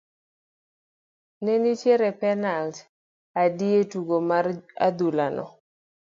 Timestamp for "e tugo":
3.81-4.17